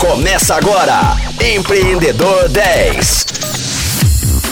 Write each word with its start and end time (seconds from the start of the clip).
Começa 0.00 0.54
agora, 0.54 0.98
Empreendedor 1.54 2.48
10. 2.48 3.24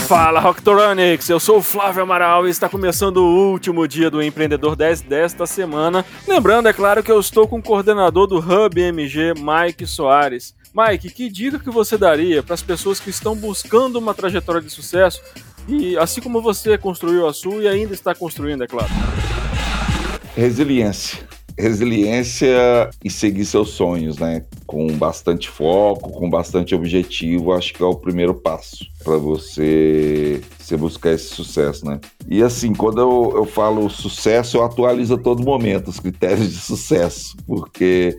Fala 0.07 0.39
Rocktoronics, 0.39 1.27
eu 1.27 1.39
sou 1.39 1.57
o 1.57 1.63
Flávio 1.63 2.03
Amaral 2.03 2.47
e 2.47 2.51
está 2.51 2.69
começando 2.69 3.17
o 3.17 3.49
último 3.51 3.87
dia 3.87 4.11
do 4.11 4.21
Empreendedor 4.21 4.75
10 4.75 5.01
desta 5.01 5.47
semana. 5.47 6.05
Lembrando, 6.27 6.69
é 6.69 6.73
claro, 6.73 7.01
que 7.01 7.11
eu 7.11 7.19
estou 7.19 7.47
com 7.47 7.57
o 7.57 7.63
coordenador 7.63 8.27
do 8.27 8.37
Hub 8.37 8.79
MG, 8.79 9.33
Mike 9.33 9.87
Soares. 9.87 10.53
Mike, 10.71 11.09
que 11.09 11.27
dica 11.27 11.57
que 11.57 11.71
você 11.71 11.97
daria 11.97 12.43
para 12.43 12.53
as 12.53 12.61
pessoas 12.61 12.99
que 12.99 13.09
estão 13.09 13.35
buscando 13.35 13.97
uma 13.97 14.13
trajetória 14.13 14.61
de 14.61 14.69
sucesso 14.69 15.19
e 15.67 15.97
assim 15.97 16.21
como 16.21 16.43
você 16.43 16.77
construiu 16.77 17.27
a 17.27 17.33
sua 17.33 17.63
e 17.63 17.67
ainda 17.67 17.95
está 17.95 18.13
construindo, 18.13 18.63
é 18.63 18.67
claro? 18.67 18.89
Resiliência 20.35 21.27
resiliência 21.59 22.89
e 23.03 23.09
seguir 23.09 23.43
seus 23.43 23.71
sonhos, 23.71 24.17
né? 24.17 24.45
Com 24.65 24.87
bastante 24.97 25.49
foco, 25.49 26.11
com 26.11 26.29
bastante 26.29 26.73
objetivo, 26.73 27.51
acho 27.51 27.73
que 27.73 27.83
é 27.83 27.85
o 27.85 27.95
primeiro 27.95 28.33
passo 28.33 28.87
para 29.03 29.17
você, 29.17 30.41
buscar 30.79 31.11
esse 31.11 31.35
sucesso, 31.35 31.85
né? 31.85 31.99
E 32.29 32.41
assim, 32.41 32.73
quando 32.73 33.01
eu, 33.01 33.33
eu 33.35 33.45
falo 33.45 33.89
sucesso, 33.89 34.57
eu 34.57 34.63
atualizo 34.63 35.15
a 35.15 35.17
todo 35.17 35.43
momento 35.43 35.89
os 35.89 35.99
critérios 35.99 36.49
de 36.49 36.59
sucesso, 36.59 37.35
porque 37.45 38.17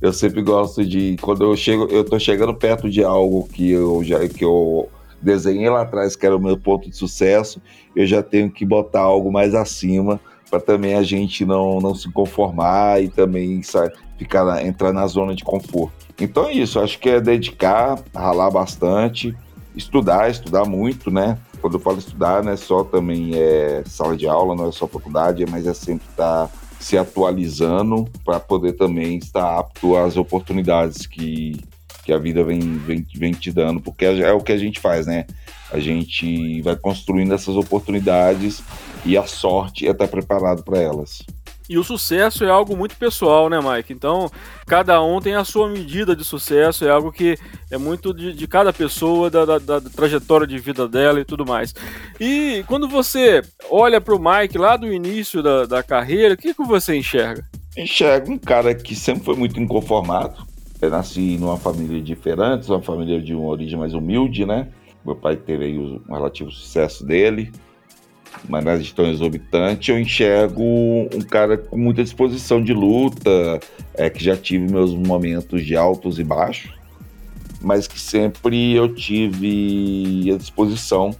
eu 0.00 0.12
sempre 0.12 0.40
gosto 0.40 0.84
de 0.84 1.16
quando 1.20 1.44
eu 1.44 1.56
chego, 1.56 1.86
eu 1.90 2.04
tô 2.04 2.18
chegando 2.18 2.54
perto 2.54 2.88
de 2.88 3.04
algo 3.04 3.48
que 3.48 3.70
eu 3.70 4.02
já 4.02 4.26
que 4.28 4.44
eu 4.44 4.88
desenhei 5.20 5.68
lá 5.68 5.82
atrás 5.82 6.14
que 6.14 6.24
era 6.24 6.36
o 6.36 6.40
meu 6.40 6.56
ponto 6.56 6.88
de 6.88 6.96
sucesso, 6.96 7.60
eu 7.94 8.06
já 8.06 8.22
tenho 8.22 8.50
que 8.50 8.64
botar 8.64 9.00
algo 9.00 9.30
mais 9.30 9.54
acima 9.54 10.20
para 10.50 10.60
também 10.60 10.94
a 10.94 11.02
gente 11.02 11.44
não, 11.44 11.80
não 11.80 11.94
se 11.94 12.10
conformar 12.10 13.02
e 13.02 13.08
também 13.08 13.62
sabe, 13.62 13.92
ficar 14.16 14.64
entrar 14.64 14.92
na 14.92 15.06
zona 15.06 15.34
de 15.34 15.44
conforto. 15.44 16.06
Então 16.20 16.46
é 16.46 16.52
isso, 16.52 16.80
acho 16.80 16.98
que 16.98 17.08
é 17.08 17.20
dedicar, 17.20 17.98
ralar 18.14 18.50
bastante, 18.50 19.36
estudar, 19.76 20.30
estudar 20.30 20.64
muito, 20.64 21.10
né? 21.10 21.38
Quando 21.60 21.74
eu 21.74 21.80
falo 21.80 21.98
estudar, 21.98 22.42
não 22.42 22.52
é 22.52 22.56
só 22.56 22.84
também 22.84 23.32
é 23.34 23.82
sala 23.86 24.16
de 24.16 24.26
aula, 24.26 24.54
não 24.54 24.68
é 24.68 24.72
só 24.72 24.86
faculdade, 24.86 25.44
mas 25.48 25.66
é 25.66 25.74
sempre 25.74 26.06
estar 26.08 26.48
tá 26.48 26.50
se 26.78 26.96
atualizando 26.96 28.08
para 28.24 28.38
poder 28.38 28.72
também 28.74 29.18
estar 29.18 29.58
apto 29.58 29.96
às 29.96 30.16
oportunidades 30.16 31.06
que, 31.06 31.60
que 32.04 32.12
a 32.12 32.18
vida 32.18 32.44
vem, 32.44 32.60
vem, 32.60 33.04
vem 33.14 33.32
te 33.32 33.52
dando, 33.52 33.80
porque 33.80 34.04
é, 34.04 34.20
é 34.20 34.32
o 34.32 34.40
que 34.40 34.52
a 34.52 34.58
gente 34.58 34.80
faz, 34.80 35.06
né? 35.06 35.26
A 35.70 35.78
gente 35.78 36.62
vai 36.62 36.76
construindo 36.76 37.34
essas 37.34 37.56
oportunidades 37.56 38.62
e 39.04 39.16
a 39.16 39.26
sorte 39.26 39.86
é 39.86 39.90
estar 39.90 40.08
preparado 40.08 40.62
para 40.62 40.78
elas. 40.78 41.24
E 41.68 41.76
o 41.76 41.84
sucesso 41.84 42.44
é 42.44 42.48
algo 42.48 42.74
muito 42.74 42.96
pessoal, 42.96 43.50
né, 43.50 43.60
Mike? 43.60 43.92
Então, 43.92 44.30
cada 44.66 45.02
um 45.02 45.20
tem 45.20 45.34
a 45.34 45.44
sua 45.44 45.68
medida 45.68 46.16
de 46.16 46.24
sucesso, 46.24 46.86
é 46.86 46.90
algo 46.90 47.12
que 47.12 47.36
é 47.70 47.76
muito 47.76 48.14
de, 48.14 48.32
de 48.32 48.46
cada 48.48 48.72
pessoa, 48.72 49.28
da, 49.28 49.44
da, 49.44 49.58
da, 49.58 49.80
trajetória 49.82 50.46
de 50.46 50.58
vida 50.58 50.88
dela 50.88 51.20
e 51.20 51.26
tudo 51.26 51.44
mais. 51.44 51.74
E 52.18 52.64
quando 52.66 52.88
você 52.88 53.42
olha 53.70 54.00
para 54.00 54.14
o 54.14 54.18
Mike 54.18 54.56
lá 54.56 54.78
do 54.78 54.90
início 54.90 55.42
da, 55.42 55.66
da 55.66 55.82
carreira, 55.82 56.32
o 56.32 56.38
que, 56.38 56.54
que 56.54 56.64
você 56.64 56.96
enxerga? 56.96 57.44
Enxergo 57.76 58.32
um 58.32 58.38
cara 58.38 58.74
que 58.74 58.96
sempre 58.96 59.24
foi 59.24 59.36
muito 59.36 59.60
inconformado. 59.60 60.46
Eu 60.80 60.88
nasci 60.88 61.36
numa 61.36 61.58
família 61.58 62.00
diferente, 62.00 62.70
uma 62.70 62.80
família 62.80 63.20
de 63.20 63.34
uma 63.34 63.48
origem 63.48 63.78
mais 63.78 63.92
humilde, 63.92 64.46
né? 64.46 64.68
Meu 65.04 65.14
pai 65.14 65.36
teve 65.36 65.66
aí 65.66 65.78
o 65.78 66.02
relativo 66.08 66.50
sucesso 66.50 67.04
dele 67.04 67.52
mas 68.48 68.64
na 68.64 68.76
gestão 68.76 69.06
exorbitante, 69.06 69.90
eu 69.90 69.98
enxergo 69.98 70.62
um 70.62 71.20
cara 71.28 71.56
com 71.56 71.76
muita 71.76 72.02
disposição 72.02 72.62
de 72.62 72.72
luta, 72.72 73.60
é, 73.94 74.08
que 74.08 74.22
já 74.22 74.36
tive 74.36 74.70
meus 74.70 74.94
momentos 74.94 75.64
de 75.64 75.76
altos 75.76 76.18
e 76.18 76.24
baixos, 76.24 76.72
mas 77.60 77.86
que 77.86 77.98
sempre 78.00 78.74
eu 78.74 78.94
tive 78.94 80.30
a 80.32 80.36
disposição 80.36 81.14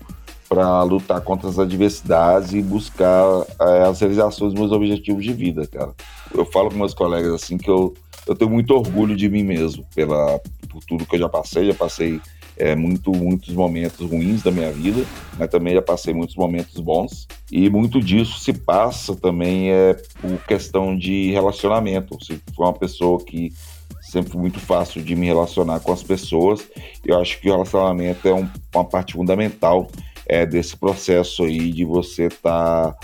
para 0.48 0.82
lutar 0.82 1.20
contra 1.20 1.48
as 1.48 1.58
adversidades 1.58 2.54
e 2.54 2.62
buscar 2.62 3.44
é, 3.60 3.82
as 3.82 4.00
realizações 4.00 4.52
dos 4.52 4.60
meus 4.60 4.72
objetivos 4.72 5.22
de 5.22 5.32
vida, 5.32 5.66
cara. 5.66 5.92
Eu 6.34 6.46
falo 6.46 6.70
com 6.70 6.76
meus 6.76 6.94
colegas 6.94 7.32
assim 7.34 7.58
que 7.58 7.68
eu, 7.68 7.94
eu 8.26 8.34
tenho 8.34 8.50
muito 8.50 8.74
orgulho 8.74 9.14
de 9.14 9.28
mim 9.28 9.42
mesmo 9.42 9.84
pela, 9.94 10.40
por 10.70 10.82
tudo 10.84 11.04
que 11.04 11.16
eu 11.16 11.20
já 11.20 11.28
passei, 11.28 11.66
já 11.66 11.74
passei 11.74 12.20
é, 12.58 12.74
muito, 12.74 13.12
muitos 13.12 13.54
momentos 13.54 14.08
ruins 14.10 14.42
da 14.42 14.50
minha 14.50 14.70
vida, 14.72 15.04
mas 15.38 15.48
também 15.48 15.74
já 15.74 15.82
passei 15.82 16.12
muitos 16.12 16.36
momentos 16.36 16.80
bons. 16.80 17.26
E 17.50 17.70
muito 17.70 18.00
disso 18.00 18.38
se 18.40 18.52
passa 18.52 19.14
também 19.14 19.70
é, 19.70 19.94
por 20.20 20.38
questão 20.46 20.96
de 20.96 21.30
relacionamento. 21.30 22.22
Se 22.24 22.40
for 22.54 22.64
uma 22.64 22.74
pessoa 22.74 23.18
que 23.24 23.52
sempre 24.00 24.32
foi 24.32 24.40
muito 24.40 24.58
fácil 24.58 25.02
de 25.02 25.14
me 25.14 25.26
relacionar 25.26 25.80
com 25.80 25.92
as 25.92 26.02
pessoas, 26.02 26.66
eu 27.04 27.18
acho 27.20 27.40
que 27.40 27.48
o 27.48 27.52
relacionamento 27.52 28.26
é 28.26 28.34
um, 28.34 28.48
uma 28.74 28.84
parte 28.84 29.14
fundamental 29.14 29.88
é, 30.26 30.44
desse 30.44 30.76
processo 30.76 31.44
aí 31.44 31.72
de 31.72 31.84
você 31.84 32.26
estar 32.26 32.92
tá, 32.92 32.98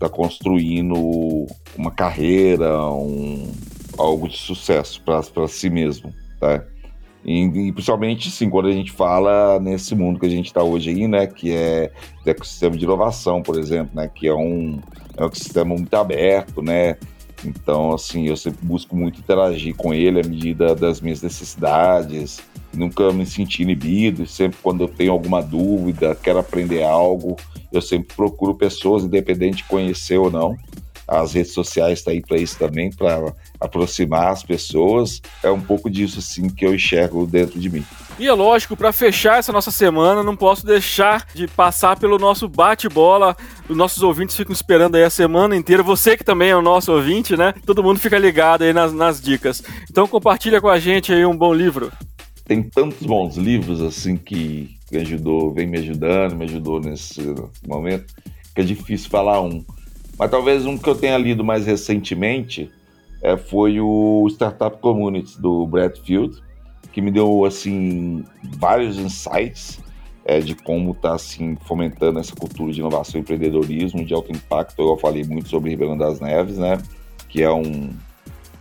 tá 0.00 0.08
construindo 0.08 1.46
uma 1.76 1.90
carreira, 1.90 2.84
um, 2.90 3.52
algo 3.96 4.28
de 4.28 4.36
sucesso 4.36 5.02
para 5.02 5.48
si 5.48 5.70
mesmo, 5.70 6.12
tá? 6.38 6.64
E, 7.24 7.44
e, 7.44 7.72
principalmente, 7.72 8.30
sim, 8.30 8.48
quando 8.48 8.68
a 8.68 8.72
gente 8.72 8.92
fala 8.92 9.58
nesse 9.60 9.94
mundo 9.94 10.20
que 10.20 10.26
a 10.26 10.30
gente 10.30 10.46
está 10.46 10.62
hoje 10.62 10.90
aí, 10.90 11.08
né, 11.08 11.26
que 11.26 11.52
é 11.52 11.90
o 12.24 12.30
ecossistema 12.30 12.76
de 12.76 12.84
inovação, 12.84 13.42
por 13.42 13.58
exemplo, 13.58 13.90
né, 13.94 14.08
que 14.12 14.26
é 14.28 14.34
um, 14.34 14.80
é 15.16 15.22
um 15.22 15.26
ecossistema 15.26 15.74
muito 15.74 15.94
aberto, 15.94 16.62
né, 16.62 16.96
então, 17.44 17.92
assim, 17.92 18.26
eu 18.26 18.36
sempre 18.36 18.64
busco 18.64 18.96
muito 18.96 19.20
interagir 19.20 19.74
com 19.74 19.94
ele 19.94 20.20
à 20.20 20.24
medida 20.24 20.74
das 20.74 21.00
minhas 21.00 21.22
necessidades, 21.22 22.40
nunca 22.72 23.12
me 23.12 23.26
senti 23.26 23.62
inibido, 23.62 24.26
sempre 24.26 24.58
quando 24.62 24.84
eu 24.84 24.88
tenho 24.88 25.12
alguma 25.12 25.40
dúvida, 25.40 26.14
quero 26.14 26.38
aprender 26.38 26.82
algo, 26.82 27.36
eu 27.72 27.80
sempre 27.80 28.14
procuro 28.14 28.54
pessoas, 28.54 29.04
independente 29.04 29.58
de 29.58 29.64
conhecer 29.64 30.18
ou 30.18 30.30
não, 30.30 30.56
as 31.08 31.32
redes 31.32 31.52
sociais 31.52 32.00
estão 32.00 32.12
tá 32.12 32.16
aí 32.16 32.20
para 32.20 32.36
isso 32.36 32.58
também, 32.58 32.90
para 32.90 33.32
aproximar 33.58 34.28
as 34.30 34.42
pessoas. 34.42 35.22
É 35.42 35.50
um 35.50 35.60
pouco 35.60 35.88
disso 35.88 36.18
assim 36.18 36.50
que 36.50 36.66
eu 36.66 36.74
enxergo 36.74 37.26
dentro 37.26 37.58
de 37.58 37.70
mim. 37.70 37.84
E 38.18 38.26
é 38.26 38.32
lógico, 38.32 38.76
para 38.76 38.92
fechar 38.92 39.38
essa 39.38 39.52
nossa 39.52 39.70
semana, 39.70 40.22
não 40.22 40.36
posso 40.36 40.66
deixar 40.66 41.24
de 41.32 41.46
passar 41.46 41.98
pelo 41.98 42.18
nosso 42.18 42.48
bate-bola. 42.48 43.36
Os 43.68 43.76
nossos 43.76 44.02
ouvintes 44.02 44.36
ficam 44.36 44.52
esperando 44.52 44.96
aí 44.96 45.04
a 45.04 45.10
semana 45.10 45.56
inteira. 45.56 45.82
Você 45.82 46.16
que 46.16 46.24
também 46.24 46.50
é 46.50 46.56
o 46.56 46.62
nosso 46.62 46.92
ouvinte, 46.92 47.36
né? 47.36 47.54
Todo 47.64 47.82
mundo 47.82 48.00
fica 48.00 48.18
ligado 48.18 48.62
aí 48.62 48.72
nas, 48.72 48.92
nas 48.92 49.20
dicas. 49.20 49.62
Então 49.88 50.06
compartilha 50.06 50.60
com 50.60 50.68
a 50.68 50.78
gente 50.78 51.12
aí 51.12 51.24
um 51.24 51.36
bom 51.36 51.54
livro. 51.54 51.92
Tem 52.44 52.62
tantos 52.62 53.06
bons 53.06 53.36
livros 53.36 53.80
assim 53.80 54.16
que, 54.16 54.76
que 54.88 54.96
ajudou, 54.96 55.52
vem 55.52 55.66
me 55.66 55.78
ajudando, 55.78 56.34
me 56.34 56.44
ajudou 56.44 56.80
nesse 56.80 57.22
momento, 57.66 58.12
que 58.54 58.60
é 58.60 58.64
difícil 58.64 59.08
falar 59.08 59.40
um. 59.40 59.64
Mas 60.18 60.30
talvez 60.30 60.66
um 60.66 60.76
que 60.76 60.88
eu 60.88 60.94
tenha 60.94 61.16
lido 61.16 61.44
mais 61.44 61.66
recentemente 61.66 62.70
é, 63.22 63.36
foi 63.36 63.80
o 63.80 64.26
Startup 64.30 64.76
Community 64.80 65.40
do 65.40 65.66
Bradfield, 65.66 66.42
que 66.92 67.00
me 67.00 67.10
deu 67.10 67.44
assim 67.44 68.24
vários 68.58 68.98
insights 68.98 69.78
é, 70.24 70.40
de 70.40 70.54
como 70.54 70.92
está 70.92 71.14
assim 71.14 71.56
fomentando 71.66 72.18
essa 72.18 72.34
cultura 72.34 72.72
de 72.72 72.80
inovação 72.80 73.18
e 73.18 73.22
empreendedorismo 73.22 74.04
de 74.04 74.12
alto 74.12 74.32
impacto. 74.32 74.82
Eu 74.82 74.96
falei 74.96 75.24
muito 75.24 75.48
sobre 75.48 75.70
Ribeirão 75.70 75.96
das 75.96 76.20
Neves, 76.20 76.58
né? 76.58 76.78
Que 77.28 77.42
é 77.42 77.50
um 77.50 77.90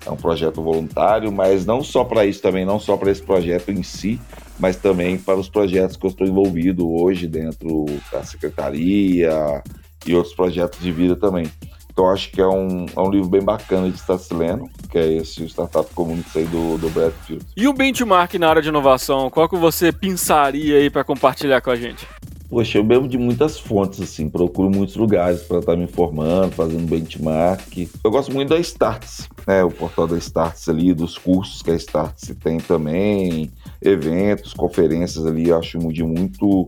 é 0.05 0.11
um 0.11 0.15
projeto 0.15 0.61
voluntário, 0.61 1.31
mas 1.31 1.65
não 1.65 1.83
só 1.83 2.03
para 2.05 2.25
isso 2.25 2.41
também, 2.41 2.65
não 2.65 2.79
só 2.79 2.95
para 2.95 3.11
esse 3.11 3.21
projeto 3.21 3.71
em 3.71 3.83
si, 3.83 4.17
mas 4.57 4.77
também 4.77 5.17
para 5.17 5.35
os 5.35 5.49
projetos 5.49 5.97
que 5.97 6.05
eu 6.05 6.09
estou 6.09 6.25
envolvido 6.25 6.89
hoje 6.89 7.27
dentro 7.27 7.85
da 8.09 8.23
secretaria, 8.23 9.61
e 10.05 10.15
outros 10.15 10.33
projetos 10.33 10.79
de 10.79 10.91
vida 10.91 11.15
também. 11.15 11.51
Então 11.91 12.11
acho 12.11 12.29
que 12.29 12.39
é 12.39 12.47
um, 12.47 12.85
é 12.95 12.99
um 12.99 13.09
livro 13.09 13.27
bem 13.27 13.41
bacana 13.41 13.89
de 13.89 13.95
estar 13.95 14.19
se 14.19 14.31
lendo, 14.31 14.69
que 14.91 14.99
é 14.99 15.13
esse 15.13 15.43
Startup 15.45 15.91
Community 15.95 16.37
aí 16.37 16.45
do, 16.45 16.77
do 16.77 16.89
Bradfield. 16.91 17.43
E 17.57 17.67
o 17.67 17.73
benchmark 17.73 18.35
na 18.35 18.49
área 18.49 18.61
de 18.61 18.69
inovação, 18.69 19.31
qual 19.31 19.49
que 19.49 19.57
você 19.57 19.91
pensaria 19.91 20.77
aí 20.77 20.91
para 20.91 21.03
compartilhar 21.03 21.59
com 21.59 21.71
a 21.71 21.75
gente? 21.75 22.05
Poxa, 22.49 22.77
eu 22.77 22.83
bebo 22.83 23.07
de 23.09 23.17
muitas 23.17 23.59
fontes, 23.59 23.99
assim, 23.99 24.29
procuro 24.29 24.69
muitos 24.69 24.95
lugares 24.95 25.41
para 25.41 25.57
estar 25.57 25.75
me 25.75 25.83
informando, 25.83 26.51
fazendo 26.51 26.87
benchmark. 26.87 27.89
Eu 28.01 28.11
gosto 28.11 28.31
muito 28.31 28.49
da 28.49 28.59
Starts, 28.59 29.27
né? 29.45 29.63
O 29.63 29.71
portal 29.71 30.07
da 30.07 30.17
Starts 30.17 30.69
ali, 30.69 30.93
dos 30.93 31.17
cursos 31.17 31.61
que 31.61 31.71
a 31.71 31.75
Starts 31.75 32.31
tem 32.41 32.59
também, 32.59 33.51
eventos, 33.81 34.53
conferências 34.53 35.25
ali, 35.25 35.49
eu 35.49 35.57
acho 35.57 35.77
de 35.91 36.03
muito, 36.03 36.67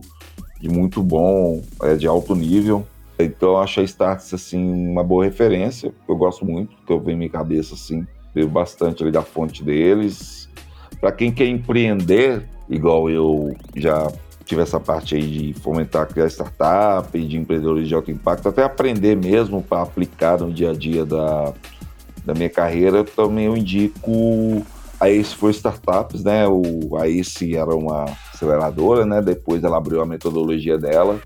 de 0.60 0.68
muito 0.68 1.02
bom, 1.02 1.62
é, 1.82 1.94
de 1.94 2.06
alto 2.06 2.34
nível. 2.34 2.84
Então 3.22 3.50
eu 3.50 3.58
acho 3.58 3.80
a 3.80 3.82
Starts 3.82 4.32
assim 4.34 4.62
uma 4.72 5.04
boa 5.04 5.24
referência. 5.24 5.92
Eu 6.08 6.16
gosto 6.16 6.44
muito, 6.44 6.74
porque 6.76 6.92
eu 6.92 7.00
venho 7.00 7.18
minha 7.18 7.30
cabeça 7.30 7.74
assim, 7.74 8.06
bebo 8.34 8.50
bastante 8.50 9.02
ali 9.02 9.12
da 9.12 9.22
fonte 9.22 9.64
deles. 9.64 10.48
Para 11.00 11.12
quem 11.12 11.32
quer 11.32 11.46
empreender, 11.46 12.46
igual 12.68 13.08
eu 13.08 13.54
já 13.76 14.10
tive 14.44 14.62
essa 14.62 14.80
parte 14.80 15.14
aí 15.14 15.22
de 15.22 15.60
fomentar 15.60 16.08
criar 16.08 16.26
startup 16.26 17.18
de 17.18 17.36
empreendedores 17.36 17.86
de 17.86 17.94
alto 17.94 18.10
impacto, 18.10 18.48
até 18.48 18.64
aprender 18.64 19.16
mesmo 19.16 19.62
para 19.62 19.82
aplicar 19.82 20.40
no 20.40 20.52
dia 20.52 20.70
a 20.70 20.74
dia 20.74 21.06
da, 21.06 21.54
da 22.24 22.34
minha 22.34 22.50
carreira, 22.50 23.04
também 23.04 23.46
eu 23.46 23.56
indico 23.56 24.62
A 24.98 25.08
ACE 25.08 25.34
foi 25.34 25.52
startups, 25.52 26.22
né? 26.24 26.46
O, 26.46 26.96
a 26.96 27.06
ACE 27.08 27.56
era 27.56 27.74
uma 27.74 28.04
aceleradora, 28.34 29.06
né? 29.06 29.22
Depois 29.22 29.64
ela 29.64 29.78
abriu 29.78 30.02
a 30.02 30.06
metodologia 30.06 30.76
dela. 30.76 31.18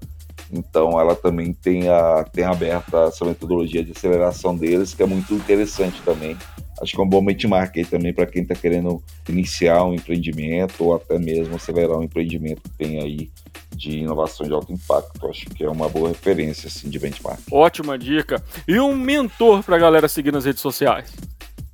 Então 0.55 0.99
ela 1.01 1.15
também 1.15 1.53
tem, 1.53 1.89
a, 1.89 2.25
tem 2.25 2.45
aberta 2.45 3.05
essa 3.09 3.25
metodologia 3.25 3.83
de 3.83 3.93
aceleração 3.93 4.57
deles, 4.57 4.95
que 4.95 5.03
é 5.03 5.07
muito 5.07 5.35
interessante 5.35 6.01
também. 6.03 6.37
Acho 6.81 6.95
que 6.95 7.01
é 7.01 7.05
um 7.05 7.09
bom 7.09 7.25
benchmark 7.25 7.77
aí 7.77 7.85
também 7.85 8.13
para 8.13 8.27
quem 8.27 8.43
está 8.43 8.55
querendo 8.55 9.03
iniciar 9.29 9.85
um 9.85 9.95
empreendimento 9.95 10.85
ou 10.85 10.95
até 10.95 11.19
mesmo 11.19 11.55
acelerar 11.55 11.99
um 11.99 12.03
empreendimento 12.03 12.63
que 12.63 12.71
tem 12.71 13.01
aí 13.01 13.31
de 13.75 13.99
inovação 13.99 14.47
de 14.47 14.53
alto 14.53 14.73
impacto. 14.73 15.27
Acho 15.29 15.47
que 15.47 15.65
é 15.65 15.71
uma 15.71 15.89
boa 15.89 16.09
referência 16.09 16.67
assim, 16.67 16.89
de 16.89 16.99
benchmark. 16.99 17.41
Ótima 17.51 17.99
dica. 17.99 18.43
E 18.67 18.79
um 18.81 18.95
mentor 18.97 19.63
para 19.63 19.77
a 19.77 19.79
galera 19.79 20.09
seguir 20.09 20.33
nas 20.33 20.45
redes 20.45 20.63
sociais? 20.63 21.13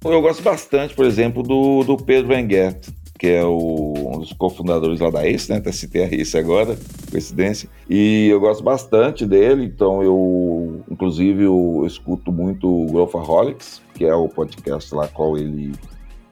Eu 0.05 0.21
gosto 0.23 0.43
bastante, 0.43 0.95
por 0.95 1.05
exemplo, 1.05 1.43
do, 1.43 1.85
do 1.85 1.97
Pedro 1.97 2.35
Engert, 2.35 2.89
que 3.19 3.27
é 3.27 3.45
o, 3.45 3.93
um 4.15 4.19
dos 4.19 4.33
cofundadores 4.33 4.99
lá 4.99 5.11
da 5.11 5.27
ACE, 5.27 5.51
né? 5.51 5.59
Até 5.59 5.71
citei 5.73 6.05
a 6.05 6.07
ACE 6.07 6.39
agora, 6.39 6.79
coincidência. 7.11 7.69
E 7.93 8.29
eu 8.29 8.39
gosto 8.39 8.63
bastante 8.63 9.27
dele, 9.27 9.65
então 9.65 10.01
eu, 10.01 10.81
inclusive, 10.89 11.43
eu 11.43 11.83
escuto 11.85 12.31
muito 12.31 12.69
o 12.69 12.87
Growthaholics, 12.87 13.83
que 13.95 14.05
é 14.05 14.15
o 14.15 14.29
podcast 14.29 14.95
lá 14.95 15.09
qual 15.09 15.37
ele, 15.37 15.73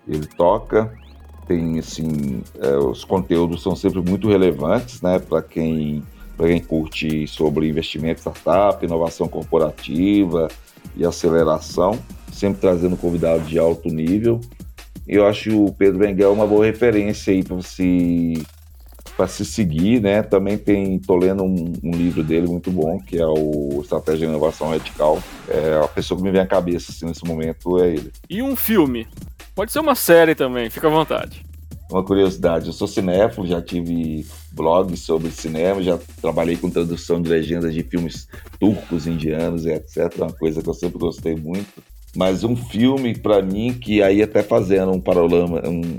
ele 0.06 0.24
toca. 0.24 0.94
Tem, 1.48 1.80
assim, 1.80 2.44
é, 2.60 2.76
os 2.76 3.04
conteúdos 3.04 3.60
são 3.60 3.74
sempre 3.74 4.00
muito 4.00 4.28
relevantes, 4.28 5.02
né? 5.02 5.18
Para 5.18 5.42
quem, 5.42 6.04
quem 6.38 6.60
curte 6.60 7.26
sobre 7.26 7.68
investimento, 7.68 8.20
startup, 8.20 8.84
inovação 8.86 9.26
corporativa 9.26 10.46
e 10.96 11.04
aceleração, 11.04 11.98
sempre 12.30 12.60
trazendo 12.60 12.96
convidados 12.96 13.48
de 13.48 13.58
alto 13.58 13.88
nível. 13.88 14.40
Eu 15.08 15.26
acho 15.26 15.64
o 15.64 15.72
Pedro 15.72 15.98
Benguel 15.98 16.32
uma 16.32 16.46
boa 16.46 16.64
referência 16.64 17.32
aí 17.32 17.42
para 17.42 17.60
se 17.62 18.46
para 19.18 19.26
se 19.26 19.44
seguir, 19.44 20.00
né? 20.00 20.22
Também 20.22 20.56
tem, 20.56 20.96
tô 21.00 21.16
lendo 21.16 21.42
um, 21.42 21.72
um, 21.82 21.90
livro 21.90 22.22
dele 22.22 22.46
muito 22.46 22.70
bom, 22.70 23.00
que 23.00 23.18
é 23.18 23.26
o 23.26 23.80
Estratégia 23.82 24.20
de 24.20 24.24
Inovação 24.26 24.68
Radical. 24.68 25.20
É, 25.48 25.80
a 25.82 25.88
pessoa 25.88 26.16
que 26.16 26.22
me 26.22 26.30
vem 26.30 26.40
à 26.40 26.46
cabeça 26.46 26.92
assim, 26.92 27.04
nesse 27.04 27.24
momento 27.24 27.82
é 27.82 27.88
ele. 27.88 28.12
E 28.30 28.40
um 28.40 28.54
filme? 28.54 29.08
Pode 29.56 29.72
ser 29.72 29.80
uma 29.80 29.96
série 29.96 30.36
também, 30.36 30.70
fica 30.70 30.86
à 30.86 30.90
vontade. 30.90 31.44
Uma 31.90 32.04
curiosidade, 32.04 32.68
eu 32.68 32.72
sou 32.72 32.86
cinéfilo, 32.86 33.44
já 33.44 33.60
tive 33.60 34.24
blogs 34.52 35.00
sobre 35.00 35.32
cinema, 35.32 35.82
já 35.82 35.98
trabalhei 36.22 36.56
com 36.56 36.70
tradução 36.70 37.20
de 37.20 37.28
legendas 37.28 37.74
de 37.74 37.82
filmes 37.82 38.28
turcos, 38.60 39.08
indianos 39.08 39.66
e 39.66 39.70
etc. 39.70 40.14
Uma 40.16 40.32
coisa 40.32 40.62
que 40.62 40.68
eu 40.68 40.74
sempre 40.74 40.98
gostei 40.98 41.34
muito. 41.34 41.82
Mas 42.14 42.44
um 42.44 42.54
filme, 42.54 43.18
para 43.18 43.42
mim, 43.42 43.74
que 43.74 44.00
aí 44.00 44.22
até 44.22 44.44
fazendo 44.44 44.92
um 44.92 45.00
paralama, 45.00 45.60
um 45.66 45.98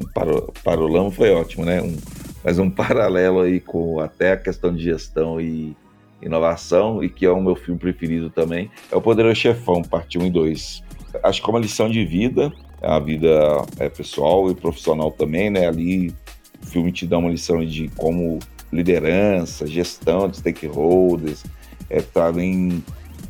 paralama 0.64 1.12
foi 1.12 1.32
ótimo, 1.32 1.66
né? 1.66 1.82
Um, 1.82 1.96
mas 2.44 2.60
um 2.60 2.70
paralelo 2.72 3.42
aí 3.42 3.60
com 3.60 4.00
até 4.00 4.34
a 4.34 4.38
questão 4.38 4.74
de 4.74 4.84
gestão 4.84 5.40
e 5.40 5.76
inovação, 6.22 7.04
e 7.04 7.10
que 7.10 7.26
é 7.26 7.32
o 7.32 7.42
meu 7.42 7.56
filme 7.56 7.80
preferido 7.80 8.30
também, 8.30 8.70
é 8.92 8.96
O 8.96 9.02
Poderoso 9.02 9.36
Chefão, 9.36 9.82
parte 9.82 10.18
1 10.18 10.26
e 10.26 10.30
2. 10.30 10.84
Acho 11.24 11.42
que 11.42 11.50
é 11.50 11.52
uma 11.52 11.60
lição 11.60 11.90
de 11.90 12.06
vida, 12.06 12.52
a 12.82 13.00
vida 13.00 13.30
é, 13.78 13.90
pessoal 13.90 14.50
e 14.52 14.56
profissional 14.56 15.12
também, 15.12 15.50
né? 15.50 15.68
Ali 15.68 16.14
o 16.62 16.66
filme 16.66 16.92
te 16.92 17.06
dá 17.06 17.18
uma 17.18 17.30
lição 17.30 17.64
de 17.66 17.88
como 17.96 18.40
liderança, 18.72 19.66
gestão 19.66 20.28
de 20.28 20.38
stakeholders, 20.38 21.44
é, 21.90 22.02
também 22.02 22.84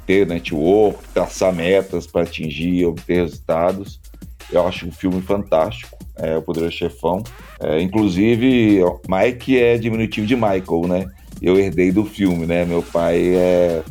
ter 0.05 0.27
network, 0.27 1.07
traçar 1.13 1.53
metas 1.53 2.05
para 2.07 2.23
atingir, 2.23 2.85
obter 2.85 3.21
resultados. 3.21 3.99
Eu 4.51 4.67
acho 4.67 4.87
um 4.87 4.91
filme 4.91 5.21
fantástico, 5.21 5.97
é, 6.15 6.37
O 6.37 6.41
Poderoso 6.41 6.75
Chefão. 6.75 7.23
É, 7.59 7.81
inclusive, 7.81 8.81
Mike 9.07 9.57
é 9.57 9.77
diminutivo 9.77 10.25
de 10.25 10.35
Michael, 10.35 10.87
né? 10.87 11.11
Eu 11.41 11.59
herdei 11.59 11.91
do 11.91 12.05
filme, 12.05 12.45
né? 12.45 12.65
Meu 12.65 12.81
pai 12.81 13.35
é, 13.35 13.83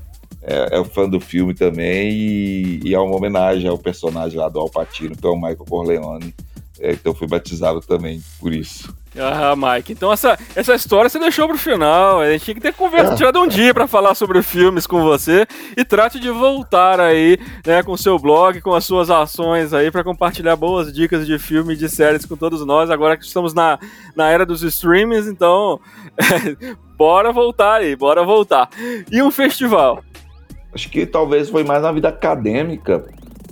é, 0.42 0.78
é 0.78 0.84
fã 0.84 1.08
do 1.08 1.20
filme 1.20 1.54
também 1.54 2.10
e, 2.10 2.80
e, 2.84 2.94
é 2.94 2.98
uma 2.98 3.14
homenagem 3.14 3.68
ao 3.68 3.78
personagem 3.78 4.38
lá 4.38 4.48
do 4.48 4.58
Al 4.58 4.70
Pacino, 4.70 5.16
que 5.16 5.26
é 5.26 5.30
o 5.30 5.36
Michael 5.36 5.66
Corleone. 5.68 6.34
É, 6.80 6.92
então 6.92 7.14
fui 7.14 7.26
batizado 7.26 7.80
também 7.80 8.22
por 8.38 8.52
isso. 8.52 8.94
Ah, 9.16 9.54
Mike, 9.56 9.92
então 9.92 10.12
essa, 10.12 10.38
essa 10.54 10.74
história 10.74 11.08
você 11.08 11.18
deixou 11.18 11.48
pro 11.48 11.58
final. 11.58 12.20
A 12.20 12.30
gente 12.30 12.44
tinha 12.44 12.54
que 12.54 12.60
ter 12.60 12.74
conversa, 12.74 13.14
é. 13.14 13.16
tirado 13.16 13.40
um 13.40 13.48
dia 13.48 13.74
para 13.74 13.88
falar 13.88 14.14
sobre 14.14 14.42
filmes 14.42 14.86
com 14.86 15.02
você 15.02 15.46
e 15.76 15.84
trate 15.84 16.20
de 16.20 16.30
voltar 16.30 17.00
aí, 17.00 17.38
né, 17.66 17.82
com 17.82 17.92
o 17.92 17.98
seu 17.98 18.18
blog, 18.18 18.60
com 18.60 18.74
as 18.74 18.84
suas 18.84 19.10
ações 19.10 19.72
aí 19.72 19.90
para 19.90 20.04
compartilhar 20.04 20.54
boas 20.56 20.92
dicas 20.92 21.26
de 21.26 21.38
filme 21.38 21.74
e 21.74 21.76
de 21.76 21.88
séries 21.88 22.24
com 22.24 22.36
todos 22.36 22.64
nós. 22.64 22.90
Agora 22.90 23.16
que 23.16 23.24
estamos 23.24 23.52
na, 23.52 23.78
na 24.14 24.28
era 24.30 24.46
dos 24.46 24.62
streamings, 24.62 25.26
então 25.26 25.80
bora 26.96 27.32
voltar 27.32 27.80
aí, 27.80 27.96
bora 27.96 28.22
voltar. 28.22 28.68
E 29.10 29.20
um 29.20 29.30
festival? 29.30 30.04
Acho 30.72 30.88
que 30.90 31.06
talvez 31.06 31.48
foi 31.48 31.64
mais 31.64 31.82
na 31.82 31.90
vida 31.90 32.08
acadêmica, 32.08 33.04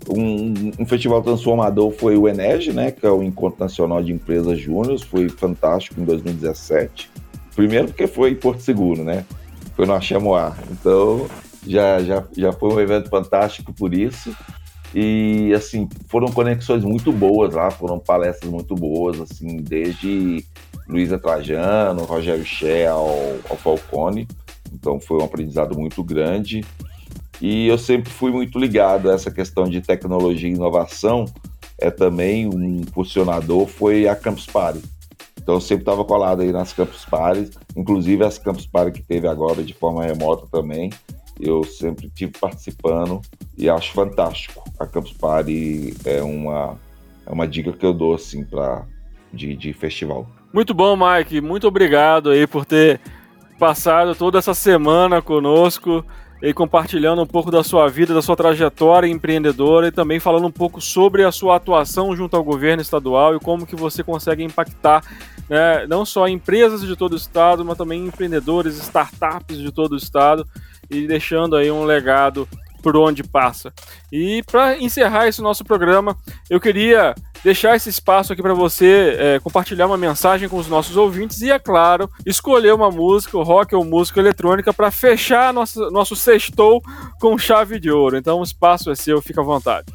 um, 0.09 0.73
um, 0.79 0.87
festival 0.87 1.23
transformador 1.23 1.91
foi 1.93 2.17
o 2.17 2.29
Enege, 2.29 2.73
né, 2.73 2.91
que 2.91 3.05
é 3.05 3.11
o 3.11 3.23
Encontro 3.23 3.61
Nacional 3.61 4.03
de 4.03 4.13
Empresas 4.13 4.59
Júnior, 4.59 4.99
foi 5.01 5.29
fantástico 5.29 6.01
em 6.01 6.05
2017. 6.05 7.11
Primeiro 7.55 7.89
porque 7.89 8.07
foi 8.07 8.31
em 8.31 8.35
Porto 8.35 8.61
Seguro, 8.61 9.03
né? 9.03 9.25
Foi 9.75 9.87
no 9.87 9.95
Achamoá. 9.95 10.57
Então, 10.71 11.27
já, 11.67 12.03
já, 12.03 12.25
já 12.37 12.53
foi 12.53 12.73
um 12.73 12.81
evento 12.81 13.09
fantástico 13.09 13.73
por 13.73 13.95
isso. 13.95 14.35
E, 14.95 15.53
assim, 15.55 15.89
foram 16.09 16.29
conexões 16.29 16.85
muito 16.85 17.13
boas 17.13 17.55
lá, 17.55 17.71
foram 17.71 17.99
palestras 17.99 18.51
muito 18.51 18.75
boas, 18.75 19.21
assim, 19.21 19.57
desde 19.57 20.45
Luísa 20.89 21.19
Trajano, 21.19 22.05
Rogério 22.05 22.45
Ché 22.45 22.87
ao, 22.87 23.09
ao 23.49 23.57
Falcone. 23.57 24.29
Então, 24.73 25.01
foi 25.01 25.19
um 25.19 25.25
aprendizado 25.25 25.79
muito 25.79 26.03
grande. 26.05 26.65
E 27.41 27.67
eu 27.67 27.77
sempre 27.77 28.11
fui 28.11 28.31
muito 28.31 28.59
ligado 28.59 29.11
a 29.11 29.15
essa 29.15 29.31
questão 29.31 29.65
de 29.65 29.81
tecnologia 29.81 30.49
e 30.49 30.55
inovação. 30.55 31.27
É 31.79 31.91
também 31.91 32.49
um 32.49 32.83
funcionador 32.93 33.67
foi 33.67 34.09
a 34.09 34.17
Campus 34.17 34.47
Party. 34.47 34.83
Então 35.41 35.57
eu 35.57 35.61
sempre 35.61 35.83
estava 35.83 36.05
colado 36.05 36.43
aí 36.43 36.51
nas 36.51 36.73
Campus 36.73 37.05
Party, 37.05 37.51
inclusive 37.77 38.25
as 38.25 38.39
Campus 38.39 38.67
Party 38.67 39.01
que 39.01 39.07
teve 39.07 39.29
agora 39.29 39.63
de 39.63 39.75
forma 39.75 40.05
remota 40.05 40.47
também. 40.51 40.91
Eu 41.39 41.63
sempre 41.65 42.09
tive 42.09 42.33
participando 42.33 43.21
e 43.57 43.69
acho 43.69 43.93
fantástico. 43.93 44.65
A 44.79 44.87
Campus 44.87 45.13
Party 45.13 45.95
é 46.05 46.23
uma 46.23 46.79
é 47.27 47.33
uma 47.33 47.47
dica 47.47 47.73
que 47.73 47.85
eu 47.85 47.93
dou 47.93 48.15
assim 48.15 48.45
para 48.45 48.87
de, 49.33 49.55
de 49.55 49.73
festival. 49.73 50.27
Muito 50.53 50.73
bom, 50.73 50.97
Mike. 50.97 51.41
Muito 51.41 51.69
obrigado 51.69 52.31
aí 52.31 52.47
por 52.47 52.65
ter 52.65 53.01
passado 53.59 54.15
toda 54.15 54.39
essa 54.39 54.55
semana 54.55 55.21
conosco 55.21 56.05
e 56.43 56.53
compartilhando 56.53 57.23
um 57.23 57.27
pouco 57.27 57.51
da 57.51 57.65
sua 57.65 57.89
vida, 57.89 58.15
da 58.15 58.23
sua 58.23 58.37
trajetória 58.37 59.07
empreendedora 59.07 59.89
e 59.89 59.93
também 59.93 60.21
falando 60.21 60.47
um 60.47 60.53
pouco 60.53 60.81
sobre 60.81 61.25
a 61.25 61.33
sua 61.33 61.57
atuação 61.57 62.15
junto 62.15 62.37
ao 62.37 62.45
governo 62.45 62.83
estadual 62.83 63.35
e 63.35 63.41
como 63.41 63.67
que 63.67 63.75
você 63.75 64.03
consegue 64.03 64.43
impactar 64.43 65.03
né, 65.49 65.87
não 65.87 66.05
só 66.05 66.29
empresas 66.29 66.83
de 66.83 66.97
todo 66.97 67.13
o 67.13 67.17
estado, 67.17 67.65
mas 67.65 67.79
também 67.79 68.05
empreendedores, 68.07 68.77
startups 68.79 69.59
de 69.59 69.73
todo 69.73 69.93
o 69.93 69.97
estado 69.97 70.47
e 70.91 71.07
deixando 71.07 71.57
aí 71.57 71.71
um 71.71 71.85
legado 71.85 72.49
por 72.83 72.97
onde 72.97 73.25
passa. 73.25 73.73
E 74.13 74.43
para 74.45 74.79
encerrar 74.79 75.27
esse 75.27 75.43
nosso 75.43 75.65
programa, 75.65 76.17
eu 76.49 76.61
queria 76.61 77.15
deixar 77.43 77.77
esse 77.77 77.89
espaço 77.89 78.33
aqui 78.33 78.43
para 78.43 78.55
você 78.55 79.17
é, 79.19 79.41
compartilhar 79.41 79.87
uma 79.87 79.97
mensagem 79.97 80.49
com 80.49 80.57
os 80.57 80.69
nossos 80.69 80.97
ouvintes 80.97 81.41
e, 81.43 81.51
é 81.51 81.59
claro, 81.59 82.11
escolher 82.25 82.75
uma 82.75 82.91
música, 82.91 83.37
rock 83.43 83.75
ou 83.75 83.85
música 83.85 84.21
eletrônica, 84.21 84.73
para 84.73 84.91
fechar 84.91 85.53
nosso, 85.53 85.91
nosso 85.91 86.17
sextou 86.17 86.83
com 87.21 87.37
chave 87.39 87.79
de 87.79 87.91
ouro. 87.91 88.17
Então 88.17 88.41
o 88.41 88.45
espaço 88.45 88.91
é 88.91 88.95
seu, 88.95 89.21
fica 89.23 89.41
à 89.41 89.45
vontade. 89.45 89.87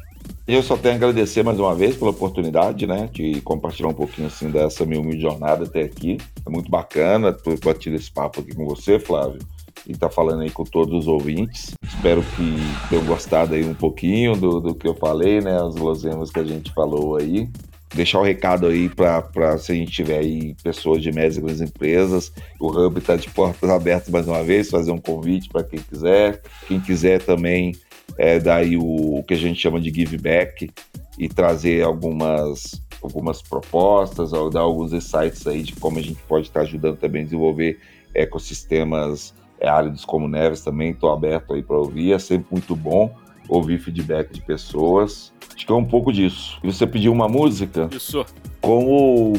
Eu 0.46 0.62
só 0.62 0.76
tenho 0.76 0.94
a 0.94 0.96
agradecer 0.96 1.42
mais 1.44 1.58
uma 1.58 1.74
vez 1.74 1.96
pela 1.96 2.10
oportunidade, 2.10 2.86
né, 2.86 3.08
de 3.12 3.40
compartilhar 3.42 3.88
um 3.88 3.94
pouquinho 3.94 4.26
assim 4.26 4.50
dessa 4.50 4.84
minha 4.84 5.00
humilde 5.00 5.22
jornada 5.22 5.64
até 5.64 5.82
aqui. 5.82 6.18
É 6.44 6.50
muito 6.50 6.70
bacana 6.70 7.32
ter 7.32 7.58
batido 7.60 7.94
esse 7.94 8.10
papo 8.10 8.40
aqui 8.40 8.54
com 8.54 8.64
você, 8.64 8.98
Flávio 8.98 9.38
e 9.86 9.94
tá 9.94 10.08
falando 10.08 10.42
aí 10.42 10.50
com 10.50 10.64
todos 10.64 10.94
os 10.94 11.08
ouvintes. 11.08 11.74
Espero 11.84 12.22
que 12.22 12.88
tenham 12.88 13.04
gostado 13.04 13.54
aí 13.54 13.64
um 13.64 13.74
pouquinho 13.74 14.36
do, 14.36 14.60
do 14.60 14.74
que 14.74 14.86
eu 14.86 14.94
falei, 14.94 15.40
né? 15.40 15.60
As 15.60 15.74
losemas 15.74 16.30
que 16.30 16.40
a 16.40 16.44
gente 16.44 16.72
falou 16.72 17.16
aí. 17.16 17.48
Deixar 17.94 18.18
o 18.18 18.22
um 18.22 18.24
recado 18.24 18.66
aí 18.66 18.88
para 18.88 19.58
se 19.58 19.72
a 19.72 19.74
gente 19.74 19.92
tiver 19.92 20.18
aí 20.18 20.54
pessoas 20.62 21.02
de 21.02 21.12
médias 21.12 21.36
e 21.36 21.40
grandes 21.40 21.60
empresas. 21.60 22.32
O 22.58 22.68
Hub 22.68 22.98
está 22.98 23.16
de 23.16 23.28
portas 23.28 23.68
abertas 23.70 24.08
mais 24.08 24.26
uma 24.26 24.42
vez, 24.42 24.70
fazer 24.70 24.92
um 24.92 24.98
convite 24.98 25.48
para 25.48 25.62
quem 25.62 25.78
quiser. 25.78 26.40
Quem 26.66 26.80
quiser 26.80 27.20
também 27.20 27.72
é, 28.16 28.38
dar 28.38 28.56
aí 28.56 28.76
o, 28.76 29.18
o 29.18 29.22
que 29.22 29.34
a 29.34 29.36
gente 29.36 29.60
chama 29.60 29.80
de 29.80 29.90
give 29.90 30.16
back 30.16 30.70
e 31.18 31.28
trazer 31.28 31.82
algumas 31.82 32.80
algumas 33.02 33.42
propostas, 33.42 34.32
ou 34.32 34.48
dar 34.48 34.60
alguns 34.60 34.92
insights 34.92 35.44
aí 35.46 35.64
de 35.64 35.74
como 35.74 35.98
a 35.98 36.02
gente 36.02 36.22
pode 36.28 36.46
estar 36.46 36.60
ajudando 36.60 36.98
também 36.98 37.22
a 37.22 37.24
desenvolver 37.24 37.80
ecossistemas 38.14 39.34
é, 39.62 39.68
áridos 39.68 40.04
como 40.04 40.26
Neves 40.26 40.60
também, 40.60 40.90
estou 40.90 41.12
aberto 41.12 41.54
aí 41.54 41.62
para 41.62 41.78
ouvir, 41.78 42.12
é 42.12 42.18
sempre 42.18 42.46
muito 42.50 42.74
bom 42.74 43.14
ouvir 43.48 43.78
feedback 43.78 44.32
de 44.32 44.40
pessoas. 44.40 45.32
Acho 45.54 45.66
que 45.66 45.72
é 45.72 45.74
um 45.74 45.84
pouco 45.84 46.12
disso. 46.12 46.58
E 46.64 46.72
você 46.72 46.86
pediu 46.86 47.12
uma 47.12 47.28
música? 47.28 47.88
Isso. 47.92 48.24
como 48.60 49.32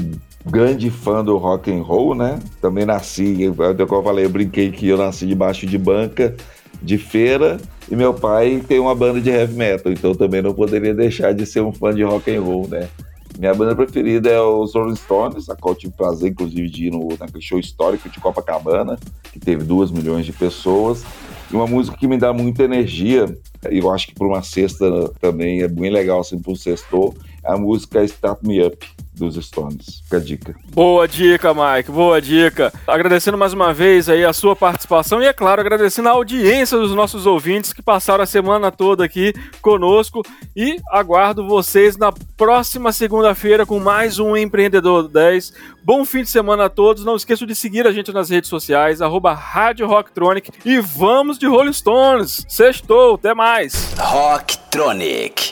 grande 0.46 0.90
fã 0.90 1.24
do 1.24 1.38
rock 1.38 1.72
and 1.72 1.82
roll, 1.82 2.16
né? 2.16 2.40
Também 2.62 2.86
nasci, 2.86 3.52
como 3.88 4.00
eu 4.00 4.04
falei, 4.04 4.26
eu 4.26 4.30
brinquei 4.30 4.72
que 4.72 4.88
eu 4.88 4.98
nasci 4.98 5.26
debaixo 5.26 5.66
de 5.66 5.78
banca 5.78 6.36
de 6.82 6.98
feira 6.98 7.58
e 7.90 7.96
meu 7.96 8.14
pai 8.14 8.62
tem 8.68 8.80
uma 8.80 8.94
banda 8.94 9.22
de 9.22 9.30
heavy 9.30 9.56
metal, 9.56 9.92
então 9.92 10.14
também 10.14 10.42
não 10.42 10.54
poderia 10.54 10.94
deixar 10.94 11.34
de 11.34 11.46
ser 11.46 11.62
um 11.62 11.72
fã 11.72 11.94
de 11.94 12.04
rock 12.04 12.36
and 12.36 12.42
roll, 12.42 12.68
né? 12.68 12.90
Minha 13.38 13.54
banda 13.54 13.76
preferida 13.76 14.30
é 14.30 14.40
os 14.40 14.74
Rolling 14.74 14.96
Stones, 14.96 15.50
a 15.50 15.56
qual 15.56 15.74
tive 15.76 15.94
prazer, 15.94 16.32
inclusive, 16.32 16.70
de 16.70 16.88
ir 16.88 16.92
no, 16.92 17.10
naquele 17.20 17.42
show 17.42 17.60
histórico 17.60 18.08
de 18.08 18.20
Copacabana, 18.20 18.98
que 19.32 19.40
teve 19.40 19.64
duas 19.64 19.92
milhões 19.92 20.26
de 20.26 20.32
pessoas. 20.32 21.04
E 21.52 21.56
uma 21.56 21.68
música 21.68 21.98
que 21.98 22.08
me 22.08 22.18
dá 22.18 22.32
muita 22.32 22.64
energia, 22.64 23.26
e 23.70 23.80
eu 23.80 23.92
acho 23.92 24.08
que 24.08 24.16
para 24.16 24.28
uma 24.28 24.42
cesta 24.42 25.10
também 25.20 25.62
é 25.62 25.68
bem 25.68 25.92
legal, 25.92 26.20
assim, 26.20 26.40
para 26.40 26.52
um 26.52 26.56
sextor, 26.56 27.14
a 27.44 27.58
música 27.58 28.04
Start 28.04 28.40
Me 28.44 28.66
Up 28.66 28.88
dos 29.16 29.36
Stones. 29.36 30.02
Fica 30.04 30.18
a 30.18 30.20
dica. 30.20 30.56
Boa 30.72 31.08
dica, 31.08 31.54
Mike. 31.54 31.92
Boa 31.92 32.22
dica. 32.22 32.74
Agradecendo 32.88 33.38
mais 33.38 33.54
uma 33.54 33.74
vez 33.74 34.10
aí 34.10 34.26
a 34.26 34.34
sua 34.34 34.56
participação 34.56 35.22
e, 35.22 35.26
é 35.26 35.34
claro, 35.34 35.62
agradecendo 35.62 36.10
a 36.10 36.14
audiência 36.14 36.78
dos 36.78 36.94
nossos 36.94 37.26
ouvintes 37.26 37.72
que 37.72 37.82
passaram 37.82 38.24
a 38.24 38.28
semana 38.28 38.72
toda 38.72 39.06
aqui 39.06 39.34
conosco 39.62 40.24
e 40.56 40.78
aguardo 40.90 41.48
vocês 41.48 41.96
na 41.98 42.12
próxima 42.36 42.92
segunda-feira 42.92 43.66
com 43.66 43.80
mais 43.80 44.20
um 44.20 44.36
Empreendedor 44.36 45.08
10. 45.08 45.54
Bom 45.84 46.04
fim 46.06 46.24
de 46.24 46.30
semana 46.30 46.66
a 46.66 46.70
todos. 46.70 47.06
Não 47.06 47.16
esqueçam 47.16 47.48
de 47.48 47.56
seguir 47.56 47.86
a 47.86 47.92
gente 47.92 48.12
nas 48.12 48.30
redes 48.30 48.50
sociais, 48.50 49.02
arroba 49.02 49.34
Rádio 49.34 49.88
Rocktronic 49.88 50.52
e 50.66 50.80
vamos 50.80 51.38
de 51.38 51.46
Rolling 51.46 51.74
Stones. 51.74 52.46
Sextou, 52.48 53.16
até 53.16 53.34
mais. 53.34 53.94
Rocktronic. 53.98 55.52